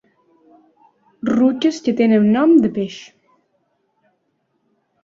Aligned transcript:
Ruques 1.33 1.79
que 1.89 1.95
tenen 2.01 2.27
nom 2.39 2.57
de 2.65 2.73
peix. 2.79 2.97